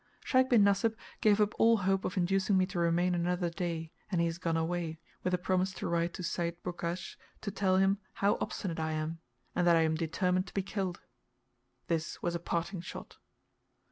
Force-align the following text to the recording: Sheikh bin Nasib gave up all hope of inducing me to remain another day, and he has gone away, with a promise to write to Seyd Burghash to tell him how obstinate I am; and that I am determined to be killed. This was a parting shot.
Sheikh 0.25 0.49
bin 0.49 0.63
Nasib 0.63 0.95
gave 1.21 1.39
up 1.39 1.53
all 1.59 1.77
hope 1.77 2.05
of 2.05 2.17
inducing 2.17 2.57
me 2.57 2.65
to 2.65 2.79
remain 2.79 3.13
another 3.13 3.51
day, 3.51 3.91
and 4.11 4.19
he 4.19 4.25
has 4.25 4.39
gone 4.39 4.57
away, 4.57 4.97
with 5.21 5.31
a 5.31 5.37
promise 5.37 5.73
to 5.73 5.87
write 5.87 6.11
to 6.15 6.23
Seyd 6.23 6.55
Burghash 6.63 7.17
to 7.41 7.51
tell 7.51 7.77
him 7.77 7.99
how 8.13 8.39
obstinate 8.41 8.79
I 8.79 8.93
am; 8.93 9.19
and 9.53 9.67
that 9.67 9.75
I 9.77 9.81
am 9.81 9.93
determined 9.93 10.47
to 10.47 10.55
be 10.55 10.63
killed. 10.63 11.01
This 11.85 12.19
was 12.19 12.33
a 12.33 12.39
parting 12.39 12.81
shot. 12.81 13.17